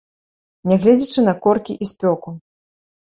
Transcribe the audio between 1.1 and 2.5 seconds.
на коркі і спёку.